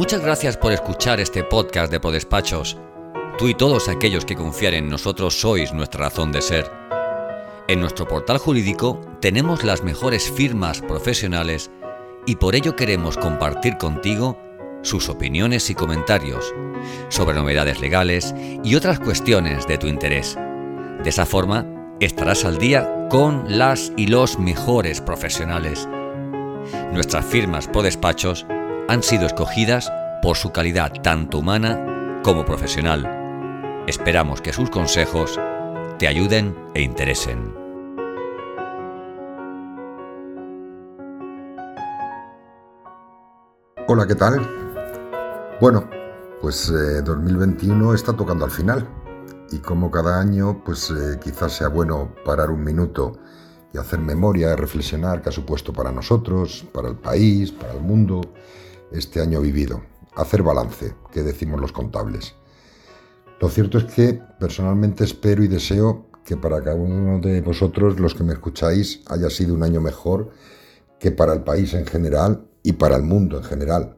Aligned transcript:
Muchas 0.00 0.22
gracias 0.22 0.56
por 0.56 0.72
escuchar 0.72 1.20
este 1.20 1.44
podcast 1.44 1.92
de 1.92 2.00
Podespachos. 2.00 2.78
Tú 3.36 3.48
y 3.48 3.54
todos 3.54 3.86
aquellos 3.90 4.24
que 4.24 4.34
confían 4.34 4.72
en 4.72 4.88
nosotros 4.88 5.38
sois 5.38 5.74
nuestra 5.74 6.04
razón 6.04 6.32
de 6.32 6.40
ser. 6.40 6.72
En 7.68 7.82
nuestro 7.82 8.08
portal 8.08 8.38
jurídico 8.38 8.98
tenemos 9.20 9.62
las 9.62 9.84
mejores 9.84 10.30
firmas 10.30 10.80
profesionales 10.80 11.70
y 12.24 12.36
por 12.36 12.54
ello 12.54 12.76
queremos 12.76 13.18
compartir 13.18 13.76
contigo 13.76 14.38
sus 14.80 15.10
opiniones 15.10 15.68
y 15.68 15.74
comentarios 15.74 16.54
sobre 17.10 17.36
novedades 17.36 17.82
legales 17.82 18.34
y 18.64 18.76
otras 18.76 19.00
cuestiones 19.00 19.66
de 19.66 19.76
tu 19.76 19.86
interés. 19.86 20.34
De 21.04 21.10
esa 21.10 21.26
forma, 21.26 21.66
estarás 22.00 22.46
al 22.46 22.56
día 22.56 23.06
con 23.10 23.44
las 23.58 23.92
y 23.98 24.06
los 24.06 24.38
mejores 24.38 25.02
profesionales. 25.02 25.86
Nuestras 26.90 27.26
firmas 27.26 27.68
por 27.68 27.82
despachos 27.82 28.46
han 28.90 29.04
sido 29.04 29.26
escogidas 29.26 29.92
por 30.20 30.36
su 30.36 30.50
calidad 30.50 30.92
tanto 31.00 31.38
humana 31.38 32.20
como 32.24 32.44
profesional. 32.44 33.84
Esperamos 33.86 34.40
que 34.40 34.52
sus 34.52 34.68
consejos 34.68 35.38
te 36.00 36.08
ayuden 36.08 36.56
e 36.74 36.82
interesen. 36.82 37.54
Hola, 43.86 44.08
¿qué 44.08 44.16
tal? 44.16 44.40
Bueno, 45.60 45.88
pues 46.40 46.66
2021 47.04 47.92
eh, 47.92 47.94
está 47.94 48.12
tocando 48.12 48.44
al 48.44 48.50
final 48.50 48.88
y 49.52 49.58
como 49.58 49.88
cada 49.92 50.18
año, 50.18 50.64
pues 50.64 50.90
eh, 50.90 51.16
quizás 51.22 51.52
sea 51.52 51.68
bueno 51.68 52.12
parar 52.24 52.50
un 52.50 52.64
minuto 52.64 53.20
y 53.72 53.78
hacer 53.78 54.00
memoria, 54.00 54.56
reflexionar 54.56 55.22
qué 55.22 55.28
ha 55.28 55.32
supuesto 55.32 55.72
para 55.72 55.92
nosotros, 55.92 56.66
para 56.72 56.88
el 56.88 56.96
país, 56.96 57.52
para 57.52 57.74
el 57.74 57.82
mundo, 57.82 58.20
este 58.92 59.20
año 59.20 59.40
vivido. 59.40 59.82
Hacer 60.14 60.42
balance, 60.42 60.94
que 61.12 61.22
decimos 61.22 61.60
los 61.60 61.72
contables. 61.72 62.34
Lo 63.40 63.48
cierto 63.48 63.78
es 63.78 63.84
que 63.84 64.20
personalmente 64.38 65.04
espero 65.04 65.42
y 65.42 65.48
deseo 65.48 66.06
que 66.24 66.36
para 66.36 66.62
cada 66.62 66.76
uno 66.76 67.20
de 67.20 67.40
vosotros, 67.40 67.98
los 67.98 68.14
que 68.14 68.24
me 68.24 68.32
escucháis, 68.32 69.02
haya 69.06 69.30
sido 69.30 69.54
un 69.54 69.62
año 69.62 69.80
mejor 69.80 70.30
que 70.98 71.10
para 71.10 71.32
el 71.32 71.42
país 71.42 71.72
en 71.74 71.86
general 71.86 72.46
y 72.62 72.72
para 72.72 72.96
el 72.96 73.02
mundo 73.02 73.38
en 73.38 73.44
general 73.44 73.96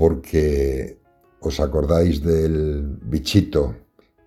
porque 0.00 0.96
os 1.40 1.60
acordáis 1.60 2.24
del 2.24 2.96
bichito 3.02 3.76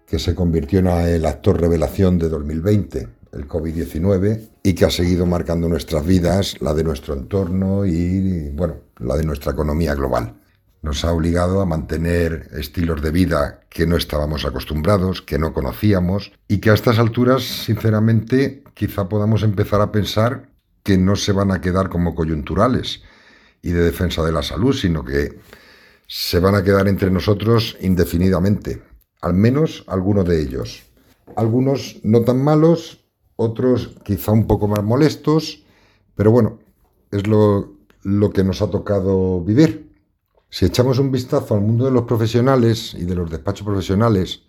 que 0.06 0.20
se 0.20 0.36
convirtió 0.36 0.78
en 0.78 0.86
el 0.86 1.26
actor 1.26 1.60
revelación 1.60 2.20
de 2.20 2.30
2020, 2.30 3.08
el 3.32 3.48
COVID-19, 3.48 4.50
y 4.64 4.74
que 4.74 4.86
ha 4.86 4.90
seguido 4.90 5.26
marcando 5.26 5.68
nuestras 5.68 6.06
vidas, 6.06 6.56
la 6.62 6.74
de 6.74 6.86
nuestro 6.86 7.14
entorno 7.14 7.86
y, 7.86 8.50
bueno, 8.52 8.78
la 8.98 9.18
de 9.18 9.26
nuestra 9.26 9.52
economía 9.52 9.94
global. 9.94 10.40
Nos 10.82 11.04
ha 11.04 11.12
obligado 11.12 11.62
a 11.62 11.66
mantener 11.66 12.50
estilos 12.54 13.02
de 13.02 13.12
vida 13.12 13.62
que 13.70 13.86
no 13.86 13.98
estábamos 13.98 14.46
acostumbrados, 14.46 15.22
que 15.22 15.38
no 15.38 15.54
conocíamos 15.54 16.32
y 16.48 16.60
que 16.60 16.70
a 16.70 16.74
estas 16.74 16.98
alturas, 16.98 17.44
sinceramente, 17.44 18.64
quizá 18.74 19.10
podamos 19.10 19.44
empezar 19.44 19.82
a 19.82 19.92
pensar 19.92 20.50
que 20.84 20.98
no 20.98 21.16
se 21.16 21.34
van 21.34 21.52
a 21.52 21.62
quedar 21.62 21.90
como 21.90 22.16
coyunturales 22.16 23.02
y 23.62 23.72
de 23.72 23.84
defensa 23.84 24.24
de 24.24 24.32
la 24.32 24.44
salud, 24.44 24.74
sino 24.74 25.04
que 25.04 25.40
se 26.08 26.40
van 26.40 26.56
a 26.56 26.64
quedar 26.64 26.88
entre 26.88 27.12
nosotros 27.12 27.78
indefinidamente, 27.82 28.82
al 29.22 29.34
menos 29.34 29.84
algunos 29.88 30.26
de 30.26 30.42
ellos. 30.42 30.84
Algunos 31.36 32.00
no 32.04 32.22
tan 32.22 32.44
malos, 32.44 33.03
otros 33.44 33.96
quizá 34.04 34.32
un 34.32 34.48
poco 34.48 34.68
más 34.68 34.84
molestos, 34.84 35.64
pero 36.16 36.32
bueno, 36.32 36.60
es 37.12 37.28
lo, 37.28 37.74
lo 38.04 38.32
que 38.32 38.44
nos 38.44 38.62
ha 38.62 38.70
tocado 38.70 39.42
vivir. 39.42 39.92
Si 40.50 40.66
echamos 40.66 41.00
un 41.00 41.12
vistazo 41.12 41.56
al 41.56 41.62
mundo 41.62 41.86
de 41.86 41.92
los 41.92 42.04
profesionales 42.04 42.94
y 42.94 43.06
de 43.06 43.16
los 43.16 43.30
despachos 43.30 43.66
profesionales, 43.66 44.44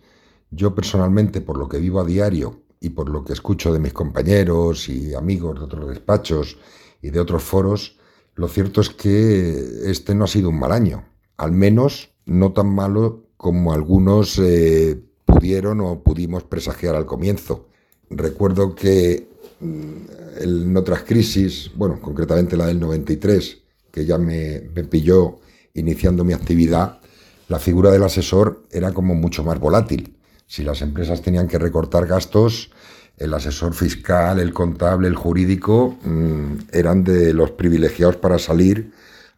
yo 0.51 0.75
personalmente, 0.75 1.41
por 1.41 1.57
lo 1.57 1.67
que 1.67 1.79
vivo 1.79 1.99
a 1.99 2.05
diario 2.05 2.61
y 2.79 2.89
por 2.89 3.09
lo 3.09 3.23
que 3.23 3.33
escucho 3.33 3.73
de 3.73 3.79
mis 3.79 3.93
compañeros 3.93 4.89
y 4.89 5.13
amigos 5.13 5.59
de 5.59 5.65
otros 5.65 5.89
despachos 5.89 6.57
y 7.01 7.09
de 7.09 7.19
otros 7.19 7.43
foros, 7.43 7.97
lo 8.35 8.47
cierto 8.47 8.81
es 8.81 8.89
que 8.89 9.89
este 9.89 10.13
no 10.13 10.25
ha 10.25 10.27
sido 10.27 10.49
un 10.49 10.59
mal 10.59 10.71
año 10.71 11.05
al 11.37 11.51
menos 11.51 12.11
no 12.25 12.53
tan 12.53 12.73
malo 12.73 13.27
como 13.37 13.73
algunos 13.73 14.39
eh, 14.39 15.01
pudieron 15.25 15.81
o 15.81 16.03
pudimos 16.03 16.43
presagiar 16.43 16.95
al 16.95 17.05
comienzo. 17.05 17.67
Recuerdo 18.09 18.75
que 18.75 19.27
mm, 19.59 19.93
en 20.41 20.77
otras 20.77 21.03
crisis, 21.03 21.71
bueno, 21.75 21.99
concretamente 22.01 22.57
la 22.57 22.67
del 22.67 22.79
93, 22.79 23.57
que 23.91 24.05
ya 24.05 24.17
me, 24.17 24.69
me 24.73 24.83
pilló 24.83 25.39
iniciando 25.73 26.23
mi 26.23 26.33
actividad, 26.33 26.99
la 27.47 27.59
figura 27.59 27.91
del 27.91 28.03
asesor 28.03 28.63
era 28.71 28.91
como 28.93 29.13
mucho 29.15 29.43
más 29.43 29.59
volátil. 29.59 30.17
Si 30.47 30.63
las 30.63 30.81
empresas 30.81 31.21
tenían 31.21 31.47
que 31.47 31.59
recortar 31.59 32.07
gastos, 32.07 32.71
el 33.17 33.33
asesor 33.33 33.73
fiscal, 33.73 34.39
el 34.39 34.53
contable, 34.53 35.07
el 35.07 35.15
jurídico, 35.15 35.97
mm, 36.03 36.67
eran 36.71 37.03
de 37.03 37.33
los 37.33 37.51
privilegiados 37.51 38.17
para 38.17 38.39
salir 38.39 38.91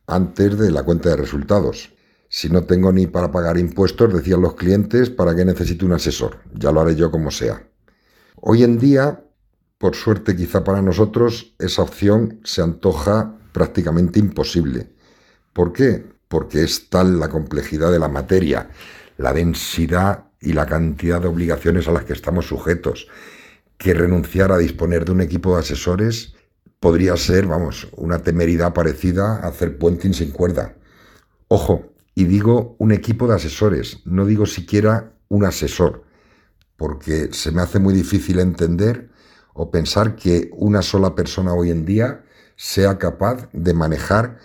antes 0.08 0.58
de 0.58 0.72
la 0.72 0.84
cuenta 0.84 1.10
de 1.10 1.18
resultados. 1.18 1.94
Si 2.30 2.50
no 2.50 2.64
tengo 2.64 2.92
ni 2.92 3.08
para 3.08 3.32
pagar 3.32 3.58
impuestos, 3.58 4.14
decían 4.14 4.42
los 4.42 4.56
clientes, 4.56 5.10
¿para 5.10 5.36
qué 5.36 5.46
necesito 5.46 5.86
un 5.86 5.94
asesor? 5.94 6.40
Ya 6.54 6.72
lo 6.72 6.82
haré 6.82 6.96
yo 6.96 7.12
como 7.12 7.32
sea. 7.32 7.68
Hoy 8.40 8.64
en 8.64 8.78
día, 8.78 9.24
por 9.80 9.96
suerte 9.96 10.36
quizá 10.36 10.64
para 10.64 10.84
nosotros, 10.84 11.56
esa 11.58 11.82
opción 11.82 12.40
se 12.44 12.62
antoja 12.62 13.36
prácticamente 13.52 14.20
imposible. 14.20 14.92
¿Por 15.54 15.74
qué? 15.74 16.06
Porque 16.28 16.64
es 16.64 16.90
tal 16.90 17.20
la 17.20 17.30
complejidad 17.30 17.92
de 17.92 17.98
la 17.98 18.10
materia, 18.10 18.70
la 19.18 19.34
densidad 19.34 20.26
y 20.40 20.54
la 20.54 20.68
cantidad 20.68 21.20
de 21.20 21.28
obligaciones 21.28 21.88
a 21.88 21.92
las 21.92 22.06
que 22.06 22.14
estamos 22.14 22.48
sujetos, 22.48 23.08
que 23.80 23.96
renunciar 23.96 24.52
a 24.52 24.60
disponer 24.60 25.06
de 25.06 25.14
un 25.14 25.22
equipo 25.22 25.56
de 25.56 25.62
asesores 25.62 26.36
podría 26.80 27.18
ser, 27.18 27.48
vamos, 27.48 27.88
una 27.98 28.20
temeridad 28.20 28.72
parecida 28.72 29.38
a 29.38 29.48
hacer 29.48 29.80
puenting 29.80 30.14
sin 30.14 30.30
cuerda. 30.30 30.76
Ojo, 31.48 31.92
y 32.14 32.26
digo 32.26 32.76
un 32.78 32.92
equipo 32.92 33.28
de 33.28 33.34
asesores, 33.34 34.02
no 34.06 34.28
digo 34.28 34.46
siquiera 34.46 35.14
un 35.28 35.44
asesor, 35.44 36.04
porque 36.78 37.30
se 37.34 37.52
me 37.52 37.62
hace 37.62 37.80
muy 37.80 37.94
difícil 37.94 38.40
entender 38.40 39.10
o 39.54 39.72
pensar 39.72 40.16
que 40.16 40.50
una 40.54 40.82
sola 40.82 41.16
persona 41.16 41.54
hoy 41.54 41.72
en 41.72 41.86
día 41.86 42.24
sea 42.56 42.98
capaz 42.98 43.50
de 43.54 43.74
manejar 43.74 44.38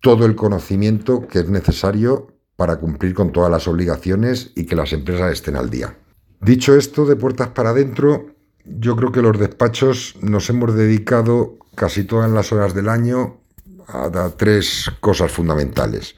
todo 0.00 0.24
el 0.24 0.34
conocimiento 0.34 1.26
que 1.28 1.40
es 1.40 1.48
necesario 1.48 2.28
para 2.56 2.76
cumplir 2.78 3.14
con 3.14 3.32
todas 3.32 3.50
las 3.50 3.66
obligaciones 3.68 4.52
y 4.54 4.66
que 4.66 4.76
las 4.76 4.92
empresas 4.92 5.32
estén 5.32 5.56
al 5.56 5.70
día. 5.70 5.96
Dicho 6.40 6.74
esto, 6.74 7.04
de 7.04 7.16
puertas 7.16 7.48
para 7.48 7.70
adentro, 7.70 8.34
yo 8.64 8.96
creo 8.96 9.12
que 9.12 9.22
los 9.22 9.38
despachos 9.38 10.16
nos 10.20 10.48
hemos 10.50 10.74
dedicado 10.74 11.58
casi 11.74 12.04
todas 12.04 12.30
las 12.30 12.52
horas 12.52 12.74
del 12.74 12.88
año 12.88 13.40
a, 13.88 14.30
tres 14.36 14.90
cosas 15.00 15.30
fundamentales. 15.32 16.16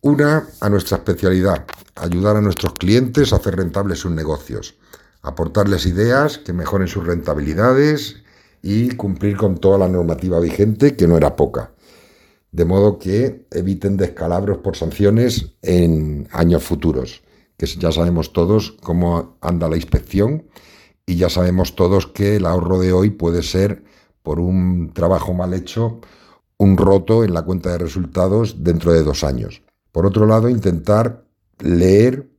Una, 0.00 0.46
a 0.60 0.68
nuestra 0.68 0.98
especialidad, 0.98 1.66
ayudar 1.96 2.36
a 2.36 2.40
nuestros 2.40 2.74
clientes 2.74 3.32
a 3.32 3.36
hacer 3.36 3.56
rentables 3.56 3.98
sus 3.98 4.12
negocios, 4.12 4.76
aportarles 5.22 5.86
ideas 5.86 6.38
que 6.38 6.52
mejoren 6.52 6.86
sus 6.86 7.04
rentabilidades 7.04 8.22
y 8.62 8.90
cumplir 8.90 9.36
con 9.36 9.58
toda 9.58 9.76
la 9.76 9.88
normativa 9.88 10.38
vigente, 10.38 10.94
que 10.94 11.08
no 11.08 11.16
era 11.16 11.34
poca. 11.34 11.72
De 12.52 12.64
modo 12.64 13.00
que 13.00 13.48
eviten 13.50 13.96
descalabros 13.96 14.58
por 14.58 14.76
sanciones 14.76 15.56
en 15.62 16.28
años 16.30 16.62
futuros, 16.62 17.22
que 17.56 17.66
ya 17.66 17.90
sabemos 17.90 18.32
todos 18.32 18.76
cómo 18.80 19.36
anda 19.40 19.68
la 19.68 19.74
inspección 19.74 20.44
y 21.06 21.16
ya 21.16 21.28
sabemos 21.28 21.74
todos 21.74 22.06
que 22.06 22.36
el 22.36 22.46
ahorro 22.46 22.78
de 22.78 22.92
hoy 22.92 23.10
puede 23.10 23.42
ser, 23.42 23.82
por 24.22 24.38
un 24.38 24.92
trabajo 24.94 25.34
mal 25.34 25.54
hecho, 25.54 26.00
un 26.56 26.76
roto 26.76 27.24
en 27.24 27.34
la 27.34 27.42
cuenta 27.42 27.72
de 27.72 27.78
resultados 27.78 28.62
dentro 28.62 28.92
de 28.92 29.02
dos 29.02 29.24
años. 29.24 29.62
Por 29.98 30.06
otro 30.06 30.26
lado, 30.26 30.48
intentar 30.48 31.24
leer, 31.58 32.30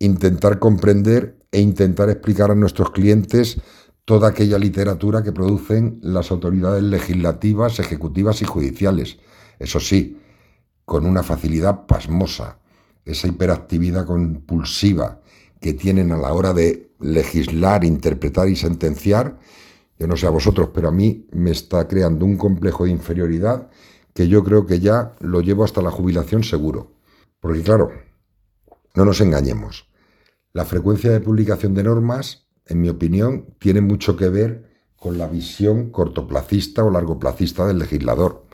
intentar 0.00 0.58
comprender 0.58 1.38
e 1.50 1.62
intentar 1.62 2.10
explicar 2.10 2.50
a 2.50 2.54
nuestros 2.54 2.90
clientes 2.90 3.58
toda 4.04 4.28
aquella 4.28 4.58
literatura 4.58 5.22
que 5.22 5.32
producen 5.32 5.98
las 6.02 6.30
autoridades 6.30 6.82
legislativas, 6.82 7.78
ejecutivas 7.78 8.42
y 8.42 8.44
judiciales. 8.44 9.16
Eso 9.58 9.80
sí, 9.80 10.18
con 10.84 11.06
una 11.06 11.22
facilidad 11.22 11.86
pasmosa, 11.86 12.58
esa 13.06 13.28
hiperactividad 13.28 14.04
compulsiva 14.04 15.22
que 15.58 15.72
tienen 15.72 16.12
a 16.12 16.18
la 16.18 16.34
hora 16.34 16.52
de 16.52 16.90
legislar, 17.00 17.82
interpretar 17.82 18.46
y 18.46 18.56
sentenciar, 18.56 19.38
yo 19.98 20.06
no 20.06 20.18
sé 20.18 20.26
a 20.26 20.36
vosotros, 20.38 20.68
pero 20.74 20.88
a 20.88 20.92
mí 20.92 21.26
me 21.32 21.52
está 21.52 21.88
creando 21.88 22.26
un 22.26 22.36
complejo 22.36 22.84
de 22.84 22.90
inferioridad 22.90 23.70
que 24.12 24.28
yo 24.28 24.44
creo 24.44 24.66
que 24.66 24.80
ya 24.80 25.14
lo 25.20 25.40
llevo 25.40 25.64
hasta 25.64 25.80
la 25.80 25.90
jubilación 25.90 26.44
seguro. 26.44 26.95
Porque 27.46 27.62
claro, 27.62 27.92
no 28.96 29.04
nos 29.04 29.20
engañemos, 29.20 29.88
la 30.52 30.64
frecuencia 30.64 31.12
de 31.12 31.20
publicación 31.20 31.74
de 31.74 31.84
normas, 31.84 32.48
en 32.66 32.80
mi 32.80 32.88
opinión, 32.88 33.54
tiene 33.60 33.80
mucho 33.80 34.16
que 34.16 34.28
ver 34.28 34.68
con 34.96 35.16
la 35.16 35.28
visión 35.28 35.92
cortoplacista 35.92 36.82
o 36.82 36.90
largoplacista 36.90 37.64
del 37.64 37.78
legislador. 37.78 38.46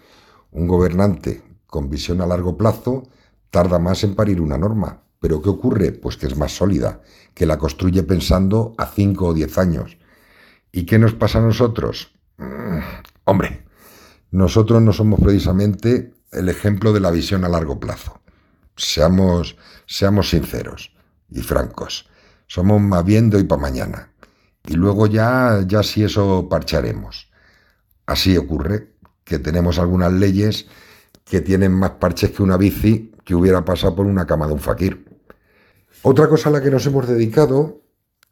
Un 0.50 0.68
gobernante 0.68 1.42
con 1.66 1.88
visión 1.88 2.20
a 2.20 2.26
largo 2.26 2.58
plazo 2.58 3.04
tarda 3.48 3.78
más 3.78 4.04
en 4.04 4.14
parir 4.14 4.42
una 4.42 4.58
norma. 4.58 5.04
¿Pero 5.20 5.40
qué 5.40 5.48
ocurre? 5.48 5.92
Pues 5.92 6.18
que 6.18 6.26
es 6.26 6.36
más 6.36 6.52
sólida, 6.52 7.00
que 7.32 7.46
la 7.46 7.56
construye 7.56 8.02
pensando 8.02 8.74
a 8.76 8.84
5 8.84 9.24
o 9.28 9.32
10 9.32 9.56
años. 9.56 9.96
¿Y 10.70 10.84
qué 10.84 10.98
nos 10.98 11.14
pasa 11.14 11.38
a 11.38 11.40
nosotros? 11.40 12.12
Mm, 12.36 12.80
hombre, 13.24 13.64
nosotros 14.32 14.82
no 14.82 14.92
somos 14.92 15.18
precisamente 15.18 16.12
el 16.30 16.50
ejemplo 16.50 16.92
de 16.92 17.00
la 17.00 17.10
visión 17.10 17.46
a 17.46 17.48
largo 17.48 17.80
plazo. 17.80 18.18
Seamos, 18.76 19.56
seamos 19.86 20.30
sinceros 20.30 20.92
y 21.30 21.40
francos. 21.40 22.08
Somos 22.46 22.80
más 22.80 23.04
bien 23.04 23.30
de 23.30 23.38
hoy 23.38 23.44
para 23.44 23.62
mañana. 23.62 24.12
Y 24.66 24.74
luego 24.74 25.06
ya, 25.06 25.64
ya 25.66 25.82
si 25.82 26.04
eso 26.04 26.48
parcharemos. 26.48 27.30
Así 28.06 28.36
ocurre 28.36 28.92
que 29.24 29.38
tenemos 29.38 29.78
algunas 29.78 30.12
leyes 30.12 30.66
que 31.24 31.40
tienen 31.40 31.72
más 31.72 31.92
parches 31.92 32.30
que 32.30 32.42
una 32.42 32.56
bici 32.56 33.12
que 33.24 33.34
hubiera 33.34 33.64
pasado 33.64 33.94
por 33.94 34.06
una 34.06 34.26
cama 34.26 34.46
de 34.46 34.52
un 34.52 34.60
fakir. 34.60 35.04
Otra 36.02 36.28
cosa 36.28 36.48
a 36.48 36.52
la 36.52 36.60
que 36.60 36.70
nos 36.70 36.84
hemos 36.86 37.06
dedicado 37.06 37.82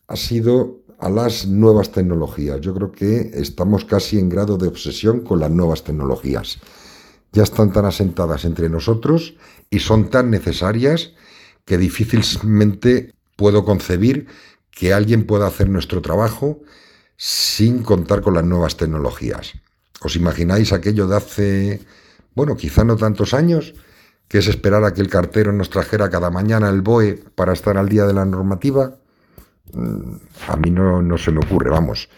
ha 0.08 0.16
sido 0.16 0.81
a 0.98 1.08
las 1.08 1.46
nuevas 1.46 1.93
tecnologías. 1.93 2.60
Yo 2.60 2.75
creo 2.75 2.93
que 2.93 3.31
estamos 3.34 3.84
casi 3.84 4.19
en 4.19 4.28
grado 4.28 4.58
de 4.58 4.69
obsesión 4.69 5.20
con 5.20 5.40
las 5.40 5.50
nuevas 5.50 5.82
tecnologías. 5.82 6.58
Ya 7.32 7.43
están 7.43 7.73
tan 7.73 7.85
asentadas 7.85 8.44
entre 8.44 8.69
nosotros 8.69 9.35
y 9.71 9.79
son 9.79 10.11
tan 10.11 10.31
necesarias 10.31 11.12
que 11.65 11.79
difícilmente 11.79 13.15
puedo 13.37 13.65
concebir 13.65 14.27
que 14.71 14.93
alguien 14.93 15.25
pueda 15.25 15.47
hacer 15.47 15.69
nuestro 15.69 16.03
trabajo 16.03 16.61
sin 17.17 17.82
contar 17.82 18.23
con 18.23 18.35
las 18.35 18.44
nuevas 18.44 18.77
tecnologías. 18.77 19.53
¿Os 20.03 20.17
imagináis 20.17 20.73
aquello 20.73 21.06
de 21.06 21.17
hace, 21.17 21.81
bueno, 22.35 22.56
quizá 22.56 22.85
no 22.85 22.97
tantos 22.97 23.35
años, 23.35 23.75
que 24.27 24.38
es 24.38 24.47
esperar 24.49 24.85
a 24.85 24.94
que 24.94 25.03
el 25.03 25.11
cartero 25.11 25.53
nos 25.53 25.71
trajera 25.71 26.09
cada 26.09 26.31
mañana 26.31 26.69
el 26.71 26.81
BOE 26.81 27.23
para 27.35 27.53
estar 27.53 27.77
al 27.77 27.88
día 27.88 28.06
de 28.06 28.15
la 28.15 28.25
normativa? 28.25 28.97
Mm, 29.73 30.17
a 30.49 30.56
mí 30.56 30.71
no, 30.71 31.03
no 31.03 31.19
se 31.19 31.31
me 31.31 31.41
ocurre, 31.41 31.69
vamos. 31.69 32.09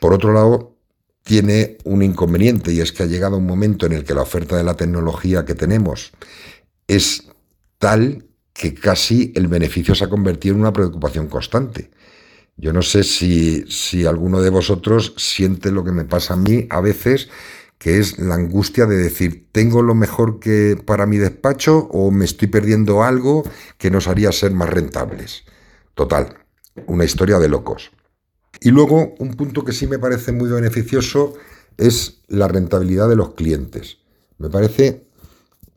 Por 0.00 0.12
otro 0.12 0.32
lado, 0.32 0.77
tiene 1.28 1.76
un 1.84 2.02
inconveniente 2.02 2.72
y 2.72 2.80
es 2.80 2.90
que 2.90 3.02
ha 3.02 3.06
llegado 3.06 3.36
un 3.36 3.44
momento 3.44 3.84
en 3.84 3.92
el 3.92 4.02
que 4.02 4.14
la 4.14 4.22
oferta 4.22 4.56
de 4.56 4.64
la 4.64 4.78
tecnología 4.78 5.44
que 5.44 5.54
tenemos 5.54 6.10
es 6.86 7.28
tal 7.76 8.24
que 8.54 8.72
casi 8.72 9.30
el 9.36 9.46
beneficio 9.46 9.94
se 9.94 10.04
ha 10.04 10.08
convertido 10.08 10.54
en 10.54 10.62
una 10.62 10.72
preocupación 10.72 11.28
constante. 11.28 11.90
Yo 12.56 12.72
no 12.72 12.80
sé 12.80 13.04
si, 13.04 13.70
si 13.70 14.06
alguno 14.06 14.40
de 14.40 14.48
vosotros 14.48 15.12
siente 15.18 15.70
lo 15.70 15.84
que 15.84 15.92
me 15.92 16.06
pasa 16.06 16.32
a 16.32 16.38
mí 16.38 16.66
a 16.70 16.80
veces, 16.80 17.28
que 17.76 17.98
es 17.98 18.18
la 18.18 18.36
angustia 18.36 18.86
de 18.86 18.96
decir, 18.96 19.48
¿tengo 19.52 19.82
lo 19.82 19.94
mejor 19.94 20.40
que 20.40 20.82
para 20.82 21.04
mi 21.04 21.18
despacho 21.18 21.88
o 21.92 22.10
me 22.10 22.24
estoy 22.24 22.48
perdiendo 22.48 23.02
algo 23.02 23.42
que 23.76 23.90
nos 23.90 24.08
haría 24.08 24.32
ser 24.32 24.52
más 24.52 24.70
rentables? 24.70 25.44
Total, 25.94 26.38
una 26.86 27.04
historia 27.04 27.38
de 27.38 27.50
locos. 27.50 27.90
Y 28.60 28.70
luego, 28.70 29.14
un 29.18 29.34
punto 29.34 29.64
que 29.64 29.72
sí 29.72 29.86
me 29.86 29.98
parece 29.98 30.32
muy 30.32 30.48
beneficioso 30.48 31.34
es 31.76 32.22
la 32.28 32.48
rentabilidad 32.48 33.08
de 33.08 33.16
los 33.16 33.34
clientes. 33.34 33.98
Me 34.38 34.50
parece 34.50 35.06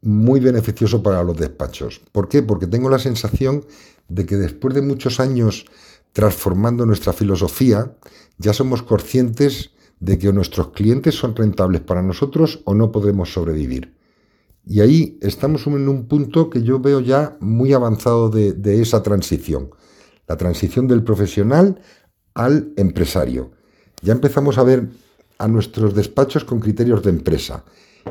muy 0.02 0.40
beneficioso 0.40 1.04
para 1.04 1.24
los 1.24 1.38
despachos. 1.38 2.02
¿Por 2.12 2.28
qué? 2.28 2.42
Porque 2.42 2.68
tengo 2.68 2.90
la 2.90 3.00
sensación 3.00 3.66
de 4.10 4.26
que 4.26 4.36
después 4.36 4.74
de 4.74 4.82
muchos 4.82 5.20
años 5.20 5.66
transformando 6.14 6.86
nuestra 6.86 7.14
filosofía, 7.14 7.96
ya 8.38 8.54
somos 8.54 8.82
conscientes 8.82 9.72
de 10.00 10.18
que 10.18 10.34
nuestros 10.34 10.70
clientes 10.70 11.16
son 11.16 11.36
rentables 11.36 11.82
para 11.82 12.02
nosotros 12.02 12.62
o 12.66 12.74
no 12.74 12.92
podemos 12.92 13.32
sobrevivir. 13.32 13.96
Y 14.66 14.82
ahí 14.82 15.18
estamos 15.22 15.66
en 15.68 15.88
un 15.88 16.08
punto 16.08 16.50
que 16.50 16.64
yo 16.64 16.80
veo 16.80 17.00
ya 17.00 17.38
muy 17.40 17.74
avanzado 17.74 18.30
de, 18.30 18.54
de 18.54 18.82
esa 18.82 19.04
transición. 19.04 19.70
La 20.28 20.38
transición 20.38 20.88
del 20.88 21.04
profesional 21.04 21.82
al 22.34 22.74
empresario. 22.78 23.52
Ya 24.02 24.14
empezamos 24.14 24.58
a 24.58 24.64
ver 24.64 24.88
a 25.38 25.48
nuestros 25.48 25.96
despachos 25.96 26.44
con 26.44 26.60
criterios 26.60 27.04
de 27.04 27.10
empresa 27.10 27.64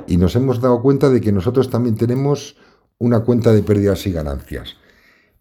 y 0.06 0.16
nos 0.16 0.36
hemos 0.36 0.60
dado 0.60 0.82
cuenta 0.82 1.10
de 1.10 1.20
que 1.20 1.32
nosotros 1.32 1.70
también 1.70 1.96
tenemos 1.96 2.56
una 2.98 3.20
cuenta 3.20 3.52
de 3.52 3.62
pérdidas 3.62 4.06
y 4.06 4.12
ganancias. 4.12 4.76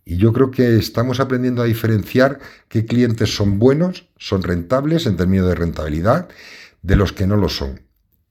Y 0.05 0.17
yo 0.17 0.33
creo 0.33 0.49
que 0.49 0.77
estamos 0.77 1.19
aprendiendo 1.19 1.61
a 1.61 1.65
diferenciar 1.65 2.39
qué 2.67 2.85
clientes 2.85 3.35
son 3.35 3.59
buenos, 3.59 4.07
son 4.17 4.41
rentables 4.41 5.05
en 5.05 5.17
términos 5.17 5.47
de 5.47 5.55
rentabilidad, 5.55 6.29
de 6.81 6.95
los 6.95 7.13
que 7.13 7.27
no 7.27 7.35
lo 7.35 7.49
son. 7.49 7.81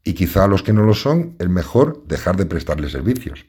Y 0.02 0.14
quizá 0.14 0.44
a 0.44 0.48
los 0.48 0.62
que 0.62 0.72
no 0.72 0.82
lo 0.82 0.94
son, 0.94 1.36
el 1.38 1.50
mejor 1.50 2.04
dejar 2.06 2.36
de 2.36 2.46
prestarles 2.46 2.92
servicios. 2.92 3.46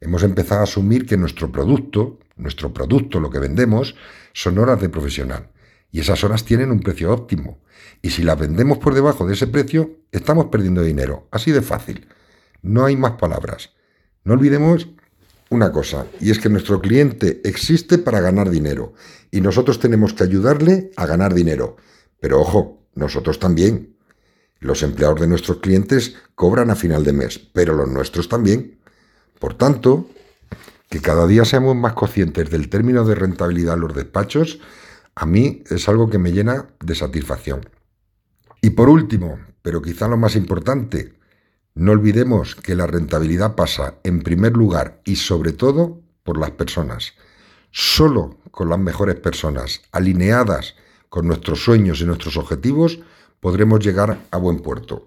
Hemos 0.00 0.22
empezado 0.22 0.62
a 0.62 0.64
asumir 0.64 1.06
que 1.06 1.16
nuestro 1.16 1.52
producto, 1.52 2.18
nuestro 2.36 2.74
producto, 2.74 3.20
lo 3.20 3.30
que 3.30 3.38
vendemos, 3.38 3.94
son 4.32 4.58
horas 4.58 4.80
de 4.80 4.88
profesional. 4.88 5.48
Y 5.92 6.00
esas 6.00 6.22
horas 6.24 6.44
tienen 6.44 6.70
un 6.70 6.80
precio 6.80 7.12
óptimo. 7.12 7.58
Y 8.02 8.10
si 8.10 8.22
las 8.22 8.38
vendemos 8.38 8.78
por 8.78 8.94
debajo 8.94 9.26
de 9.26 9.34
ese 9.34 9.46
precio, 9.46 9.98
estamos 10.12 10.46
perdiendo 10.46 10.82
dinero. 10.82 11.28
Así 11.30 11.50
de 11.50 11.62
fácil. 11.62 12.06
No 12.62 12.84
hay 12.84 12.96
más 12.96 13.12
palabras. 13.12 13.70
No 14.24 14.34
olvidemos 14.34 14.88
una 15.48 15.72
cosa, 15.72 16.06
y 16.20 16.30
es 16.30 16.38
que 16.38 16.48
nuestro 16.48 16.80
cliente 16.80 17.40
existe 17.44 17.98
para 17.98 18.20
ganar 18.20 18.50
dinero. 18.50 18.94
Y 19.30 19.40
nosotros 19.40 19.80
tenemos 19.80 20.14
que 20.14 20.22
ayudarle 20.22 20.92
a 20.96 21.06
ganar 21.06 21.34
dinero. 21.34 21.76
Pero 22.20 22.40
ojo, 22.40 22.86
nosotros 22.94 23.38
también. 23.38 23.96
Los 24.60 24.82
empleados 24.82 25.20
de 25.20 25.26
nuestros 25.26 25.58
clientes 25.58 26.16
cobran 26.34 26.70
a 26.70 26.76
final 26.76 27.02
de 27.02 27.14
mes, 27.14 27.38
pero 27.38 27.74
los 27.74 27.88
nuestros 27.88 28.28
también. 28.28 28.78
Por 29.38 29.54
tanto, 29.54 30.08
que 30.88 31.00
cada 31.00 31.26
día 31.26 31.44
seamos 31.44 31.74
más 31.74 31.94
conscientes 31.94 32.50
del 32.50 32.68
término 32.68 33.04
de 33.04 33.14
rentabilidad 33.14 33.74
en 33.74 33.80
los 33.80 33.94
despachos 33.94 34.60
a 35.14 35.26
mí 35.26 35.62
es 35.70 35.88
algo 35.88 36.08
que 36.08 36.18
me 36.18 36.32
llena 36.32 36.68
de 36.80 36.94
satisfacción. 36.94 37.68
Y 38.62 38.70
por 38.70 38.88
último, 38.88 39.38
pero 39.62 39.82
quizá 39.82 40.08
lo 40.08 40.16
más 40.16 40.36
importante, 40.36 41.14
no 41.74 41.92
olvidemos 41.92 42.56
que 42.56 42.74
la 42.74 42.86
rentabilidad 42.86 43.54
pasa 43.54 43.94
en 44.04 44.22
primer 44.22 44.52
lugar 44.52 45.00
y 45.04 45.16
sobre 45.16 45.52
todo 45.52 46.00
por 46.22 46.38
las 46.38 46.50
personas. 46.50 47.14
Solo 47.70 48.38
con 48.50 48.68
las 48.68 48.78
mejores 48.78 49.16
personas, 49.16 49.82
alineadas 49.92 50.74
con 51.08 51.26
nuestros 51.26 51.62
sueños 51.64 52.00
y 52.00 52.04
nuestros 52.04 52.36
objetivos, 52.36 53.00
podremos 53.40 53.80
llegar 53.80 54.26
a 54.30 54.36
buen 54.36 54.60
puerto. 54.60 55.06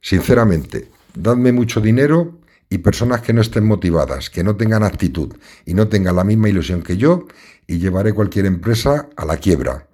Sinceramente, 0.00 0.90
dadme 1.14 1.52
mucho 1.52 1.80
dinero 1.80 2.38
y 2.68 2.78
personas 2.78 3.22
que 3.22 3.32
no 3.32 3.40
estén 3.40 3.64
motivadas, 3.64 4.30
que 4.30 4.42
no 4.42 4.56
tengan 4.56 4.82
actitud 4.82 5.36
y 5.64 5.74
no 5.74 5.88
tengan 5.88 6.16
la 6.16 6.24
misma 6.24 6.48
ilusión 6.48 6.82
que 6.82 6.96
yo 6.96 7.26
y 7.66 7.78
llevaré 7.78 8.12
cualquier 8.12 8.46
empresa 8.46 9.08
a 9.16 9.24
la 9.24 9.36
quiebra. 9.36 9.88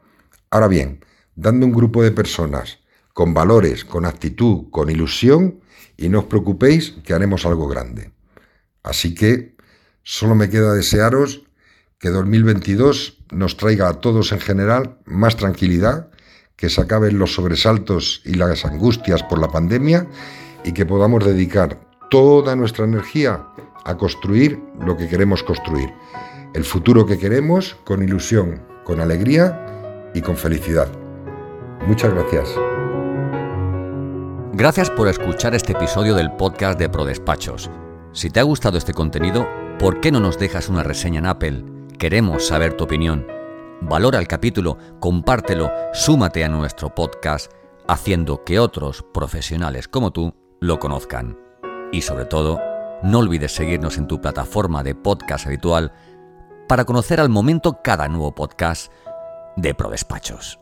Ahora 0.50 0.69
bien, 0.69 1.05
dando 1.35 1.67
un 1.67 1.73
grupo 1.73 2.02
de 2.02 2.12
personas 2.12 2.79
con 3.12 3.35
valores, 3.35 3.85
con 3.85 4.07
actitud, 4.07 4.71
con 4.71 4.91
ilusión 4.91 5.61
y 5.97 6.09
no 6.09 6.21
os 6.21 6.25
preocupéis 6.26 6.95
que 7.05 7.12
haremos 7.12 7.45
algo 7.45 7.69
grande. 7.69 8.11
Así 8.83 9.14
que 9.14 9.55
solo 10.02 10.35
me 10.35 10.49
queda 10.49 10.73
desearos 10.73 11.43
que 11.99 12.09
2022 12.09 13.19
nos 13.31 13.57
traiga 13.57 13.88
a 13.88 14.00
todos 14.00 14.33
en 14.33 14.41
general 14.41 14.99
más 15.05 15.37
tranquilidad, 15.37 16.11
que 16.57 16.69
se 16.69 16.81
acaben 16.81 17.19
los 17.19 17.35
sobresaltos 17.35 18.23
y 18.25 18.35
las 18.35 18.64
angustias 18.64 19.23
por 19.23 19.38
la 19.38 19.49
pandemia 19.49 20.07
y 20.64 20.73
que 20.73 20.87
podamos 20.87 21.25
dedicar 21.25 21.92
toda 22.12 22.54
nuestra 22.54 22.85
energía 22.85 23.42
a 23.85 23.97
construir 23.97 24.62
lo 24.85 24.99
que 24.99 25.09
queremos 25.09 25.42
construir. 25.42 25.95
El 26.52 26.62
futuro 26.62 27.07
que 27.07 27.19
queremos 27.19 27.75
con 27.85 28.02
ilusión, 28.02 28.61
con 28.85 29.00
alegría 29.00 30.11
y 30.14 30.21
con 30.21 30.37
felicidad. 30.37 30.88
Muchas 31.87 32.12
gracias. 32.12 32.54
Gracias 34.52 34.90
por 34.90 35.09
escuchar 35.09 35.54
este 35.54 35.73
episodio 35.73 36.14
del 36.14 36.31
podcast 36.33 36.78
de 36.78 36.90
ProDespachos. 36.90 37.71
Si 38.12 38.28
te 38.28 38.40
ha 38.40 38.42
gustado 38.42 38.76
este 38.76 38.92
contenido, 38.92 39.49
¿por 39.78 40.00
qué 40.00 40.12
no 40.12 40.21
nos 40.21 40.38
dejas 40.38 40.69
una 40.69 40.83
reseña 40.83 41.21
en 41.21 41.26
Apple? 41.26 41.64
Queremos 41.99 42.47
saber 42.47 42.75
tu 42.75 42.85
opinión. 42.85 43.26
Valora 43.81 44.19
el 44.19 44.28
capítulo, 44.28 44.76
compártelo, 45.00 45.73
súmate 45.95 46.45
a 46.45 46.50
nuestro 46.50 46.95
podcast, 46.95 47.50
haciendo 47.88 48.45
que 48.45 48.59
otros 48.59 49.02
profesionales 49.14 49.88
como 49.88 50.11
tú 50.11 50.35
lo 50.61 50.78
conozcan. 50.78 51.42
Y 51.93 52.01
sobre 52.01 52.25
todo, 52.25 52.59
no 53.03 53.19
olvides 53.19 53.53
seguirnos 53.53 53.99
en 53.99 54.09
tu 54.09 54.21
plataforma 54.21 54.83
de 54.83 54.95
podcast 54.95 55.47
habitual 55.47 55.93
para 56.67 56.87
conocer 56.87 57.21
al 57.21 57.29
momento 57.29 57.83
cada 57.83 58.09
nuevo 58.09 58.35
podcast 58.35 58.91
de 59.57 59.75
ProDespachos. 59.75 60.62